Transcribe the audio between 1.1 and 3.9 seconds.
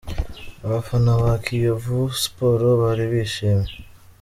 ba Kiyovu Sport bari bishimye.